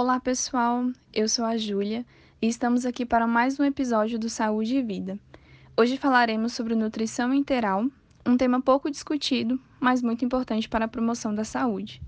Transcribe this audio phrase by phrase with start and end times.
[0.00, 0.92] Olá, pessoal.
[1.12, 2.06] Eu sou a Júlia
[2.40, 5.18] e estamos aqui para mais um episódio do Saúde e Vida.
[5.76, 7.84] Hoje falaremos sobre nutrição integral,
[8.24, 12.00] um tema pouco discutido, mas muito importante para a promoção da saúde.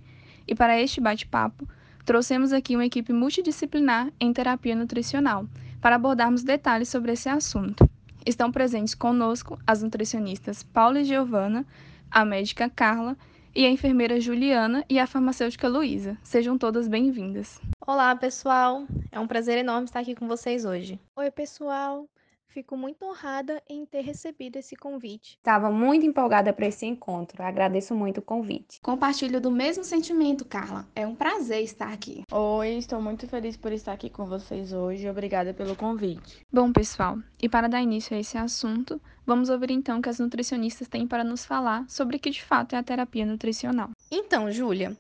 [0.47, 1.67] E para este bate-papo,
[2.05, 5.45] trouxemos aqui uma equipe multidisciplinar em terapia nutricional
[5.81, 7.91] para abordarmos detalhes sobre esse assunto.
[8.25, 11.67] Estão presentes conosco as nutricionistas Paula e Giovana,
[12.09, 13.17] a médica Carla
[13.55, 16.17] e a enfermeira Juliana e a farmacêutica Luísa.
[16.23, 17.61] Sejam todas bem-vindas.
[17.87, 18.85] Olá, pessoal.
[19.11, 21.01] É um prazer enorme estar aqui com vocês hoje.
[21.17, 22.09] Oi, pessoal.
[22.51, 25.37] Fico muito honrada em ter recebido esse convite.
[25.37, 27.41] Estava muito empolgada para esse encontro.
[27.45, 28.81] Agradeço muito o convite.
[28.81, 30.85] Compartilho do mesmo sentimento, Carla.
[30.97, 32.25] É um prazer estar aqui.
[32.29, 35.09] Oi, estou muito feliz por estar aqui com vocês hoje.
[35.09, 36.45] Obrigada pelo convite.
[36.53, 40.19] Bom, pessoal, e para dar início a esse assunto, vamos ouvir então o que as
[40.19, 43.91] nutricionistas têm para nos falar sobre o que de fato é a terapia nutricional.
[44.11, 44.99] Então, Júlia,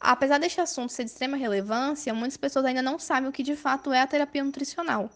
[0.00, 3.54] apesar deste assunto ser de extrema relevância, muitas pessoas ainda não sabem o que de
[3.54, 5.08] fato é a terapia nutricional.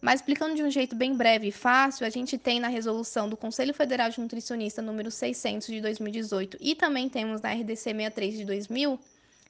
[0.00, 3.36] Mas explicando de um jeito bem breve e fácil, a gente tem na resolução do
[3.36, 8.44] Conselho Federal de Nutricionista número 600 de 2018 e também temos na RDC 63 de
[8.46, 8.98] 2000,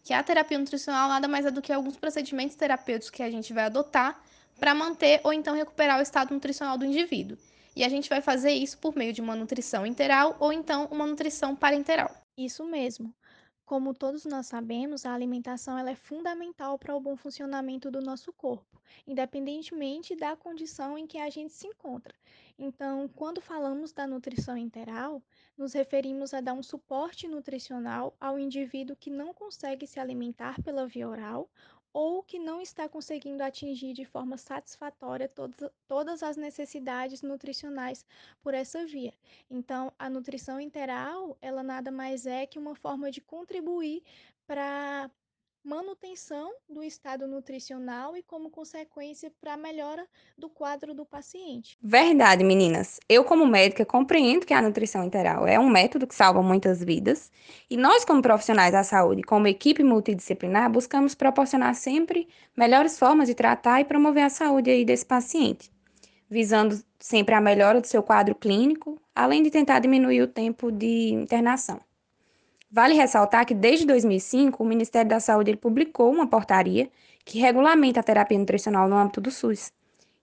[0.03, 3.53] que a terapia nutricional nada mais é do que alguns procedimentos terapêuticos que a gente
[3.53, 4.21] vai adotar
[4.59, 7.39] para manter ou então recuperar o estado nutricional do indivíduo.
[7.77, 11.07] E a gente vai fazer isso por meio de uma nutrição interal ou então uma
[11.07, 12.11] nutrição parenteral.
[12.37, 13.15] Isso mesmo.
[13.71, 18.33] Como todos nós sabemos, a alimentação ela é fundamental para o bom funcionamento do nosso
[18.33, 22.13] corpo, independentemente da condição em que a gente se encontra.
[22.59, 25.23] Então, quando falamos da nutrição interal,
[25.57, 30.89] nos referimos a dar um suporte nutricional ao indivíduo que não consegue se alimentar pela
[30.89, 31.49] via oral
[31.93, 35.31] ou que não está conseguindo atingir de forma satisfatória
[35.89, 38.05] todas, as necessidades nutricionais
[38.43, 39.13] por essa via.
[39.51, 44.03] Então, a nutrição interal, ela nada mais é que uma forma de contribuir
[44.47, 45.11] para
[45.65, 51.79] manutenção do estado nutricional e, como consequência, para a melhora do quadro do paciente.
[51.83, 52.99] Verdade, meninas.
[53.09, 57.31] Eu, como médica, compreendo que a nutrição integral é um método que salva muitas vidas
[57.69, 63.35] e nós, como profissionais da saúde, como equipe multidisciplinar, buscamos proporcionar sempre melhores formas de
[63.35, 65.71] tratar e promover a saúde aí desse paciente,
[66.29, 71.11] visando sempre a melhora do seu quadro clínico, além de tentar diminuir o tempo de
[71.13, 71.81] internação.
[72.73, 76.89] Vale ressaltar que desde 2005 o Ministério da Saúde publicou uma portaria
[77.25, 79.73] que regulamenta a terapia nutricional no âmbito do SUS.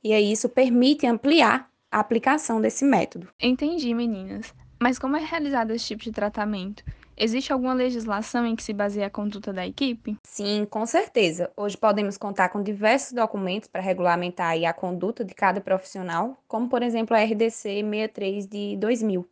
[0.02, 3.28] E aí isso permite ampliar a aplicação desse método.
[3.38, 4.53] Entendi, meninas.
[4.80, 6.85] Mas como é realizado esse tipo de tratamento?
[7.18, 10.16] Existe alguma legislação em que se baseia a conduta da equipe?
[10.24, 11.52] Sim, com certeza.
[11.58, 16.81] Hoje podemos contar com diversos documentos para regulamentar a conduta de cada profissional, como por
[16.81, 19.28] exemplo a RDC 63 de 2000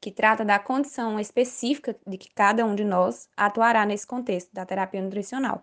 [0.00, 4.64] que trata da condição específica de que cada um de nós atuará nesse contexto da
[4.64, 5.62] terapia nutricional.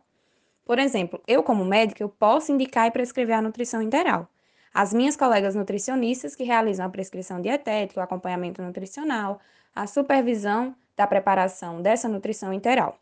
[0.66, 4.28] Por exemplo, eu como médica, eu posso indicar e prescrever a nutrição integral.
[4.74, 9.40] As minhas colegas nutricionistas que realizam a prescrição dietética, o acompanhamento nutricional,
[9.76, 12.98] a supervisão da preparação dessa nutrição integral.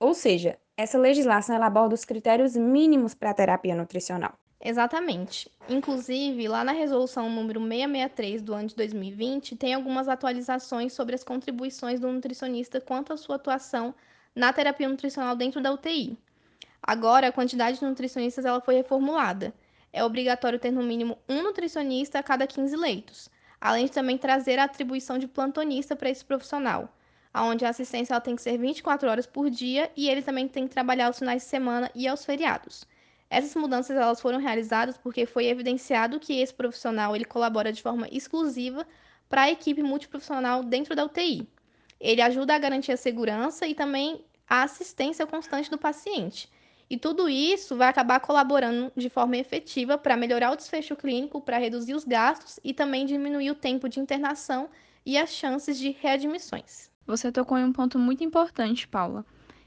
[0.00, 4.32] Ou seja, essa legislação aborda os critérios mínimos para a terapia nutricional.
[4.64, 5.50] Exatamente.
[5.68, 11.24] Inclusive, lá na resolução número 663 do ano de 2020, tem algumas atualizações sobre as
[11.24, 13.92] contribuições do nutricionista quanto à sua atuação
[14.34, 16.16] na terapia nutricional dentro da UTI.
[16.80, 19.52] Agora, a quantidade de nutricionistas ela foi reformulada.
[19.92, 23.28] É obrigatório ter no mínimo um nutricionista a cada 15 leitos,
[23.60, 26.88] além de também trazer a atribuição de plantonista para esse profissional,
[27.34, 30.68] onde a assistência ela tem que ser 24 horas por dia e ele também tem
[30.68, 32.86] que trabalhar aos finais de semana e aos feriados.
[33.32, 38.06] Essas mudanças elas foram realizadas porque foi evidenciado que esse profissional ele colabora de forma
[38.12, 38.86] exclusiva
[39.26, 41.48] para a equipe multiprofissional dentro da UTI.
[41.98, 46.46] Ele ajuda a garantir a segurança e também a assistência constante do paciente.
[46.90, 51.56] E tudo isso vai acabar colaborando de forma efetiva para melhorar o desfecho clínico, para
[51.56, 54.68] reduzir os gastos e também diminuir o tempo de internação
[55.06, 56.90] e as chances de readmissões.
[57.06, 59.24] Você tocou em um ponto muito importante, Paula.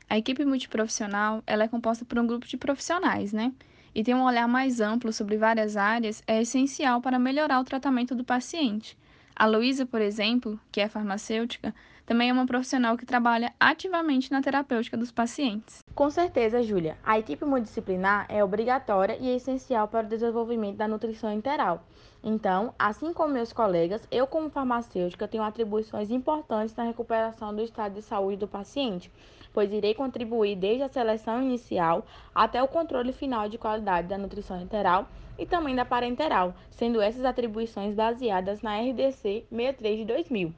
[0.10, 3.54] A equipe multiprofissional ela é composta por um grupo de profissionais, né?
[3.94, 8.14] E ter um olhar mais amplo sobre várias áreas é essencial para melhorar o tratamento
[8.16, 8.98] do paciente.
[9.38, 14.42] A Luísa, por exemplo, que é farmacêutica, também é uma profissional que trabalha ativamente na
[14.42, 15.80] terapêutica dos pacientes.
[15.94, 16.98] Com certeza, Júlia.
[17.04, 21.84] A equipe multidisciplinar é obrigatória e essencial para o desenvolvimento da nutrição integral.
[22.24, 27.96] Então, assim como meus colegas, eu como farmacêutica tenho atribuições importantes na recuperação do estado
[27.96, 29.12] de saúde do paciente,
[29.52, 34.62] pois irei contribuir desde a seleção inicial até o controle final de qualidade da nutrição
[34.62, 40.54] enteral e também da parenteral, sendo essas atribuições baseadas na RDC 63 de 2000.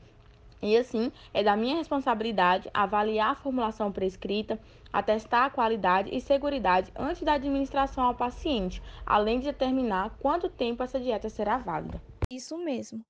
[0.62, 4.60] E assim, é da minha responsabilidade avaliar a formulação prescrita,
[4.92, 10.82] atestar a qualidade e segurança antes da administração ao paciente, além de determinar quanto tempo
[10.82, 12.02] essa dieta será válida.
[12.32, 13.06] Isso mesmo.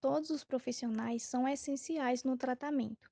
[0.00, 3.10] Todos os profissionais são essenciais no tratamento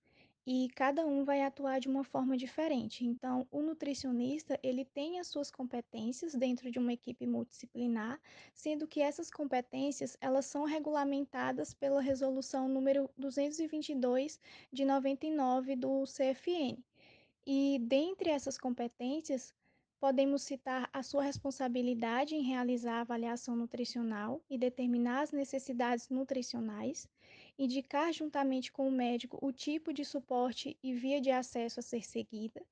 [0.51, 3.05] e cada um vai atuar de uma forma diferente.
[3.05, 8.19] Então, o nutricionista, ele tem as suas competências dentro de uma equipe multidisciplinar,
[8.55, 14.41] sendo que essas competências, elas são regulamentadas pela resolução número 222
[14.73, 16.83] de 99 do CFN.
[17.47, 19.53] E dentre essas competências,
[20.01, 27.07] podemos citar a sua responsabilidade em realizar a avaliação nutricional e determinar as necessidades nutricionais,
[27.59, 32.05] indicar juntamente com o médico o tipo de suporte e via de acesso a ser
[32.07, 32.65] seguida,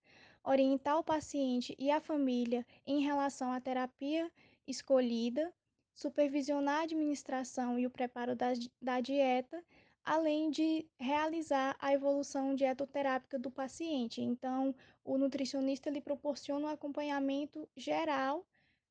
[0.44, 4.30] orientar o paciente e a família em relação à terapia
[4.66, 5.52] escolhida,
[5.92, 9.62] supervisionar a administração e o preparo da, da dieta
[10.06, 14.22] além de realizar a evolução dietoterápica do paciente.
[14.22, 14.72] Então,
[15.04, 18.46] o nutricionista ele proporciona um acompanhamento geral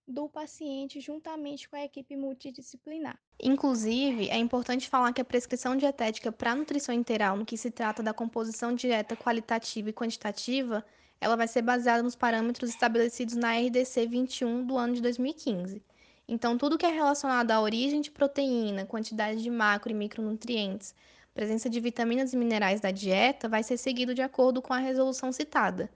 [0.08, 3.18] do paciente juntamente com a equipe multidisciplinar.
[3.42, 8.04] Inclusive, é importante falar que a prescrição dietética para nutrição integral, no que se trata
[8.04, 10.86] da composição de dieta qualitativa e quantitativa,
[11.20, 15.82] ela vai ser baseada nos parâmetros estabelecidos na RDC 21 do ano de 2015.
[16.28, 20.94] Então, tudo que é relacionado à origem de proteína, quantidade de macro e micronutrientes,
[21.34, 25.32] presença de vitaminas e minerais da dieta vai ser seguido de acordo com a resolução
[25.32, 25.90] citada.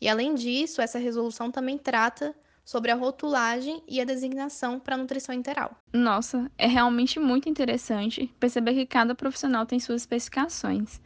[0.00, 4.98] E além disso, essa resolução também trata sobre a rotulagem e a designação para a
[4.98, 5.76] nutrição integral.
[5.92, 11.00] Nossa, é realmente muito interessante perceber que cada profissional tem suas especificações.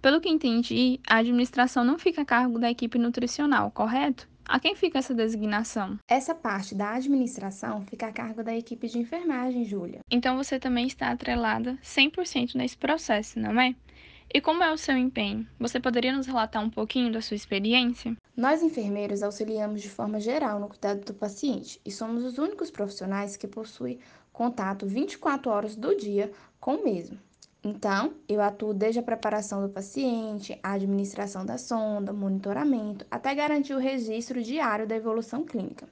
[0.00, 4.28] Pelo que entendi, a administração não fica a cargo da equipe nutricional, correto?
[4.50, 5.96] A quem fica essa designação?
[6.08, 10.00] Essa parte da administração fica a cargo da equipe de enfermagem, Júlia.
[10.10, 13.76] Então você também está atrelada 100% nesse processo, não é?
[14.32, 15.44] E como é o seu empenho?
[15.58, 18.16] Você poderia nos relatar um pouquinho da sua experiência?
[18.36, 23.36] Nós, enfermeiros, auxiliamos de forma geral no cuidado do paciente e somos os únicos profissionais
[23.36, 23.98] que possuem
[24.32, 26.30] contato 24 horas do dia
[26.60, 27.18] com o mesmo.
[27.64, 33.74] Então, eu atuo desde a preparação do paciente, a administração da sonda, monitoramento, até garantir
[33.74, 35.88] o registro diário da evolução clínica.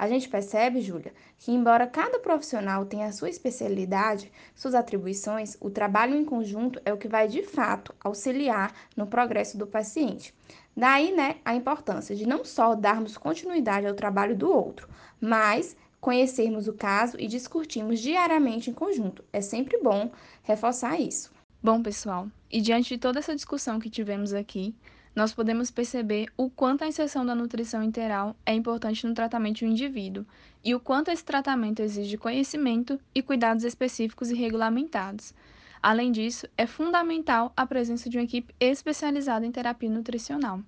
[0.00, 5.68] A gente percebe, Júlia, que embora cada profissional tenha a sua especialidade, suas atribuições, o
[5.68, 10.34] trabalho em conjunto é o que vai de fato auxiliar no progresso do paciente.
[10.74, 14.88] Daí, né, a importância de não só darmos continuidade ao trabalho do outro,
[15.20, 19.22] mas conhecermos o caso e discutirmos diariamente em conjunto.
[19.30, 20.10] É sempre bom
[20.42, 21.30] reforçar isso.
[21.62, 24.74] Bom, pessoal, e diante de toda essa discussão que tivemos aqui,
[25.14, 29.66] nós podemos perceber o quanto a inserção da nutrição integral é importante no tratamento do
[29.66, 30.24] indivíduo
[30.64, 35.34] e o quanto esse tratamento exige conhecimento e cuidados específicos e regulamentados.
[35.82, 40.60] Além disso, é fundamental a presença de uma equipe especializada em terapia nutricional.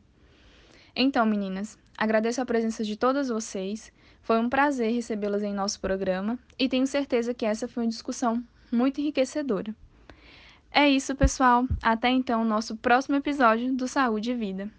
[0.96, 3.92] Então, meninas, agradeço a presença de todas vocês
[4.22, 8.42] foi um prazer recebê-las em nosso programa e tenho certeza que essa foi uma discussão
[8.70, 9.74] muito enriquecedora.
[10.72, 11.66] É isso, pessoal.
[11.82, 14.70] Até então, nosso próximo episódio do Saúde e Vida.